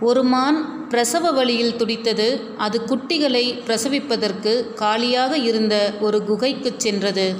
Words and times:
ஒரு 0.00 0.22
மான் 0.22 0.88
பிரசவ 0.88 1.30
வழியில் 1.30 1.76
துடித்தது 1.76 2.40
அது 2.56 2.80
குட்டிகளை 2.86 3.60
பிரசவிப்பதற்கு 3.66 4.74
காலியாக 4.74 5.38
இருந்த 5.38 5.94
ஒரு 6.00 6.22
குகைக்குச் 6.28 6.78
சென்றது. 6.78 7.34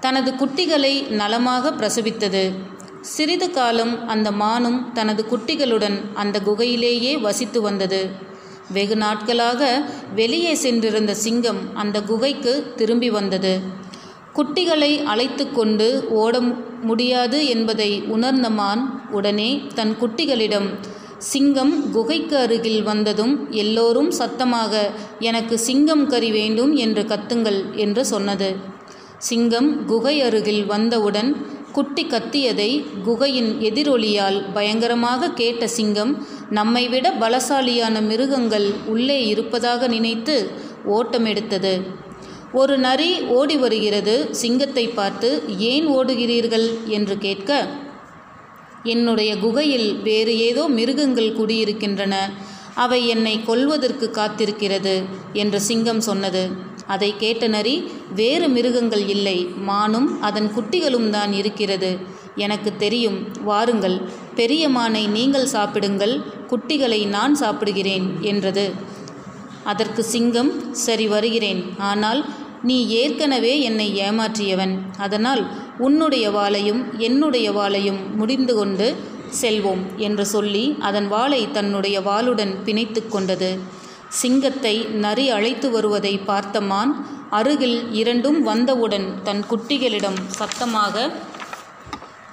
தனது 0.00 0.32
குட்டிகளை 0.32 1.08
நலமாக 1.08 1.70
பிரசவித்தது. 1.70 2.52
சிறிது 3.00 3.50
காலம் 3.50 4.08
அந்த 4.08 4.32
மானும் 4.32 4.92
தனது 4.92 5.24
குட்டிகளுடன் 5.30 6.00
அந்த 6.14 6.40
குகையிலேயே 6.46 7.20
வசித்து 7.20 7.60
வந்தது. 7.60 8.10
வெகு 8.72 8.96
நாட்களாக 8.96 9.84
வெளியே 10.14 10.54
சென்றிருந்த 10.54 11.14
சிங்கம் 11.14 11.76
அந்த 11.76 12.02
குகைக்கு 12.02 12.72
திரும்பி 12.76 13.10
வந்தது. 13.10 13.60
குட்டிகளை 14.34 15.02
அழைத்து 15.02 15.52
கொண்டு 15.52 16.04
ஓட 16.08 16.40
முடியாது 16.80 17.46
என்பதை 17.46 18.02
உணர்ந்த 18.02 18.50
மான் 18.50 19.08
உடனே 19.10 19.62
தன் 19.74 19.96
குட்டிகளிடம் 20.00 20.78
சிங்கம் 21.18 21.90
குகைக்கு 21.90 22.36
அருகில் 22.36 22.82
வந்ததும் 22.82 23.50
எல்லோரும் 23.50 24.10
சத்தமாக 24.10 24.90
எனக்கு 25.18 25.58
சிங்கம் 25.58 26.06
கறி 26.06 26.30
வேண்டும் 26.30 26.74
என்று 26.74 27.02
கத்துங்கள் 27.02 27.74
என்று 27.74 28.04
சொன்னது. 28.04 28.56
சிங்கம் 29.18 29.86
குகை 29.86 30.22
அருகில் 30.22 30.66
வந்தவுடன் 30.66 31.46
குட்டி 31.72 32.04
கத்தியதை 32.04 32.86
குகையின் 33.04 33.60
எதிரொலியால் 33.60 34.52
பயங்கரமாக 34.52 35.30
கேட்ட 35.30 35.66
சிங்கம் 35.66 36.26
நம்மை 36.50 36.88
விட 36.88 37.10
பலசாலியான 37.10 38.02
மிருகங்கள் 38.02 38.72
உள்ளே 38.86 39.26
இருப்பதாக 39.26 39.86
நினைத்து 39.86 40.50
ஓட்டமெடுத்தது. 40.88 41.82
ஒரு 42.52 42.78
நரி 42.78 43.20
ஓடி 43.20 43.56
வருகிறது. 43.56 44.28
சிங்கத்தை 44.30 44.88
பார்த்து 44.88 45.42
ஏன் 45.58 45.86
ஓடுகிறீர்கள்? 45.88 46.86
என்று 46.86 47.18
கேட்க 47.18 47.66
என்னுடைய 48.84 49.36
குகையில் 49.36 49.96
வேறு 50.02 50.38
ஏதோ 50.38 50.68
மிருகங்கள் 50.68 51.36
குடியிருக்கின்றன. 51.38 52.14
அவை 52.74 53.08
என்னை 53.08 53.42
கொல்வதற்கு 53.42 54.10
காத்திருக்கிறது 54.10 55.02
என்று 55.32 55.60
சிங்கம் 55.60 56.00
சொன்னது. 56.00 56.50
அதை 56.86 57.16
கேட்ட 57.16 57.46
நரி 57.48 57.74
வேறு 58.14 58.48
மிருகங்கள் 58.48 59.08
இல்லை. 59.08 59.48
மானும் 59.56 60.20
அதன் 60.20 60.48
குட்டிகளும் 60.56 61.10
தான் 61.10 61.32
இருக்கிறது. 61.32 61.98
எனக்கு 62.36 62.76
தெரியும். 62.76 63.18
வாருங்கள். 63.42 64.00
பெரிய 64.34 64.68
மானை 64.68 65.08
நீங்கள் 65.08 65.46
சாப்பிடுங்கள். 65.46 66.14
குட்டிகளை 66.50 67.06
நான் 67.06 67.34
சாப்பிடுகிறேன் 67.34 68.08
என்றது. 68.20 68.72
அதற்கு 69.64 70.04
சிங்கம் 70.04 70.72
சரி 70.72 71.06
வருகிறேன். 71.06 71.62
ஆனால் 71.78 72.20
நீ 72.68 72.76
ஏற்கனவே 73.00 73.54
என்னை 73.68 73.88
ஏமாற்றியவன். 74.06 74.74
அதனால் 74.98 75.42
உன்னுடைய 75.78 76.26
வாளையும் 76.30 76.82
என்னுடைய 76.98 77.46
வாளையும் 77.52 78.00
முடிந்து 78.16 78.54
கொண்டு 78.54 78.86
செல்வோம் 79.40 79.82
என்று 80.06 80.24
சொல்லி 80.26 80.64
அதன் 80.88 81.08
வாளை 81.08 81.40
தன்னுடைய 81.50 81.96
வாளுடன் 82.00 82.52
பிணைத்து 82.64 83.00
கொண்டது. 83.08 83.50
சிங்கத்தை 84.20 84.74
நரி 85.04 85.26
அழைத்து 85.36 85.68
வருவதை 85.70 86.14
பார்த்த 86.28 86.60
மான் 86.70 86.92
அருகில் 87.30 87.78
இரண்டும் 88.00 88.40
வந்தவுடன் 88.42 89.06
தன் 89.22 89.42
குட்டிகளிடம் 89.50 90.18
சத்தமாக 90.38 91.10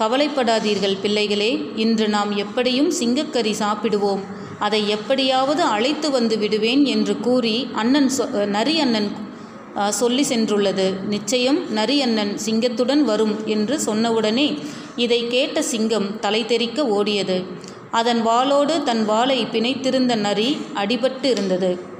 கவலைப்படாதீர்கள் 0.00 1.00
பிள்ளைகளே 1.02 1.50
இன்று 1.84 2.06
நாம் 2.08 2.32
எப்படியும் 2.36 2.90
சிங்கக்கறி 3.00 3.52
சாப்பிடுவோம். 3.60 4.22
அதை 4.58 4.80
எப்படியாவது 4.88 5.62
அழைத்து 5.74 6.08
வந்து 6.10 6.36
விடுவேன் 6.38 6.82
என்று 6.94 7.14
கூறி 7.20 7.56
அண்ணன் 7.82 8.10
சொ 8.16 8.24
நரி 8.56 8.74
அண்ணன் 8.84 9.08
சொல்லி 9.90 10.24
சென்றுள்ளது. 10.28 11.06
நிச்சயம் 11.06 11.60
நரியண்ணன் 11.74 12.34
சிங்கத்துடன் 12.44 13.02
வரும் 13.02 13.46
என்று 13.46 13.78
சொன்னவுடனே 13.86 14.58
இதை 14.96 15.26
கேட்ட 15.26 15.62
சிங்கம் 15.62 16.20
தலை 16.20 16.46
தெறிக்க 16.46 16.82
ஓடியது. 16.82 17.44
அதன் 17.90 18.22
வாளோடு 18.22 18.82
தன் 18.82 19.04
வாளை 19.04 19.46
பிணைத்திருந்த 19.52 20.14
நரி 20.16 20.56
அடிபட்டு 20.74 21.24
இருந்தது. 21.24 21.94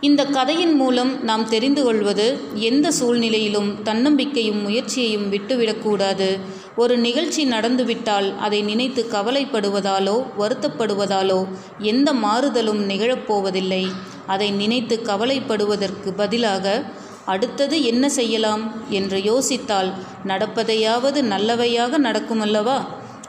இந்த 0.00 0.24
கதையின் 0.24 0.74
மூலம் 0.74 1.24
நாம் 1.24 1.48
தெரிந்து 1.48 1.84
கொள்வது 1.84 2.40
எந்த 2.54 2.90
சூழ்நிலையிலும் 2.90 3.78
தன்னம்பிக்கையும் 3.82 4.60
முயற்சியையும் 4.62 5.30
விட்டுவிடக்கூடாது 5.32 6.40
ஒரு 6.76 6.96
நிகழ்ச்சி 6.96 7.44
நடந்துவிட்டால் 7.44 8.38
அதை 8.38 8.62
நினைத்து 8.62 9.06
கவலைப்படுவதாலோ 9.12 10.16
வருத்தப்படுவதாலோ 10.38 11.46
எந்த 11.78 12.12
மாறுதலும் 12.12 12.82
நிகழப்போவதில்லை 12.90 13.90
அதை 14.26 14.50
நினைத்து 14.50 14.96
கவலைப்படுவதற்கு 15.02 16.10
பதிலாக 16.16 16.82
அடுத்தது 17.24 17.76
என்ன 17.82 18.08
செய்யலாம் 18.08 18.62
என்று 18.88 19.18
யோசித்தால் 19.18 19.90
நடப்பதையாவது 20.24 21.20
நல்லவையாக 21.32 21.98
நடக்குமல்லவா? 22.06 22.78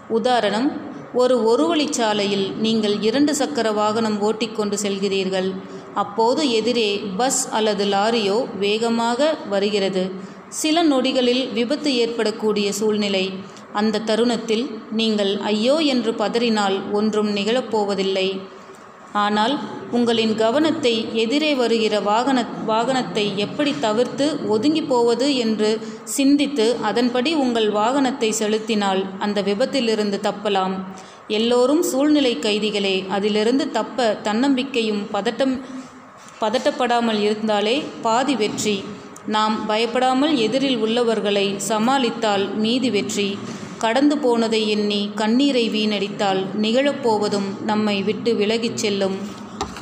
உதாரணம் 0.07 0.67
ஒரு 1.13 1.35
ஒருவழிச்சாலையில் 1.49 2.47
நீங்கள் 2.57 2.95
இரண்டு 3.01 3.35
சக்கர 3.35 3.67
வாகனம் 3.71 4.17
ஓட்டிக்கொண்டு 4.21 4.77
செல்கிறீர்கள். 4.81 5.49
அப்போது 5.93 6.41
எதிரே 6.51 6.89
பஸ் 7.17 7.49
அல்லது 7.49 7.85
லாரியோ 7.85 8.37
வேகமாக 8.59 9.35
வருகிறது. 9.49 10.03
சில 10.61 10.83
நொடிகளில் 10.83 11.43
விபத்து 11.53 11.95
ஏற்படக்கூடிய 11.95 12.67
சூழ்நிலை. 12.71 13.25
அந்த 13.73 13.99
தருணத்தில் 13.99 14.65
நீங்கள் 14.91 15.31
ஐயோ 15.41 15.77
என்று 15.77 16.11
பதறினால் 16.11 16.91
ஒன்றும் 16.91 17.31
நிகழப்போவதில்லை. 17.35 18.27
ஆனால் 19.23 19.55
உங்களின் 19.91 20.33
கவனத்தை 20.35 20.93
எதிரே 21.13 21.49
வருகிற 21.55 21.95
வாகன 21.99 22.39
வாகனத்தை 22.67 23.25
எப்படி 23.35 23.71
தவிர்த்து 23.79 24.25
ஒதுங்கி 24.47 24.83
போவது 24.83 25.27
என்று 25.35 25.69
சிந்தித்து 26.03 26.65
அதன்படி 26.81 27.31
உங்கள் 27.43 27.69
வாகனத்தை 27.71 28.29
செலுத்தினால் 28.41 29.01
அந்த 29.19 29.41
விபத்திலிருந்து 29.41 30.19
தப்பலாம். 30.29 30.75
எல்லோரும் 31.27 31.83
சூழ்நிலை 31.83 32.33
கைதிகளே 32.37 32.95
அதிலிருந்து 33.07 33.65
தப்ப 33.71 34.07
தன்னம்பிக்கையும் 34.23 35.03
பதட்டம் 35.13 35.55
பதட்டப்படாமல் 36.41 37.19
இருந்தாலே 37.19 37.75
பாதி 38.01 38.35
வெற்றி. 38.35 38.77
நாம் 39.27 39.55
பயப்படாமல் 39.67 40.33
எதிரில் 40.37 40.77
உள்ளவர்களை 40.77 41.45
சமாளித்தால் 41.69 42.43
மீதி 42.55 42.89
வெற்றி. 42.89 43.29
கடந்து 43.77 44.17
போனதை 44.17 44.69
எண்ணி 44.69 45.11
கண்ணீரை 45.15 45.63
வீணடித்தால் 45.69 46.41
நிகழப்போவதும் 46.61 47.49
நம்மை 47.63 48.03
விட்டு 48.03 48.33
விலகிச் 48.35 48.77
செல்லும். 48.77 49.17